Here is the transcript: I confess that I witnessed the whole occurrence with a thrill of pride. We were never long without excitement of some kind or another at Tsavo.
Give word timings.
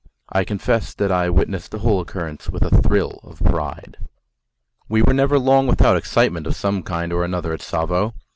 I 0.31 0.43
confess 0.45 0.95
that 0.95 1.11
I 1.11 1.29
witnessed 1.29 1.69
the 1.69 1.77
whole 1.77 2.01
occurrence 2.01 2.49
with 2.49 2.63
a 2.63 2.71
thrill 2.81 3.19
of 3.23 3.37
pride. 3.37 3.97
We 4.89 5.03
were 5.03 5.13
never 5.13 5.37
long 5.37 5.67
without 5.67 5.95
excitement 5.95 6.47
of 6.47 6.55
some 6.55 6.81
kind 6.81 7.13
or 7.13 7.23
another 7.23 7.53
at 7.53 7.59
Tsavo. 7.61 8.15